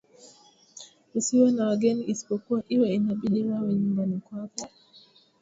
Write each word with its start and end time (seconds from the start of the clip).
Usiwe 1.17 1.49
na 1.55 1.63
wageni 1.69 2.03
isipokuwa 2.13 2.59
iwe 2.75 2.87
inabidi 2.97 3.41
wawe 3.49 3.69
nyumbani 3.73 4.17
kwako 4.25 4.65